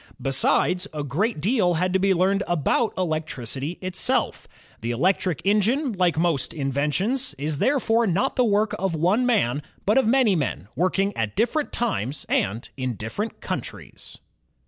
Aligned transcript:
Besides, 0.19 0.87
a 0.95 1.03
great 1.03 1.39
deal 1.39 1.75
had 1.75 1.93
to 1.93 1.99
be 1.99 2.11
learned 2.11 2.41
about 2.47 2.91
electricity 2.97 3.77
itself. 3.83 4.47
The 4.79 4.89
electric 4.89 5.43
engine, 5.45 5.93
like 5.93 6.17
most 6.17 6.55
inventions, 6.55 7.35
is 7.37 7.59
therefore 7.59 8.07
not 8.07 8.35
the 8.35 8.43
work 8.43 8.73
of 8.79 8.95
one 8.95 9.27
man, 9.27 9.61
but 9.85 9.99
of 9.99 10.07
many 10.07 10.35
men 10.35 10.67
working 10.75 11.15
at 11.15 11.35
different 11.35 11.71
times 11.71 12.25
and 12.29 12.67
in 12.75 12.95
diflEerent 12.97 13.41
countries. 13.41 14.17